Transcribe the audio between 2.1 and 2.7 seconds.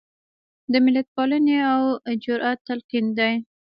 جرات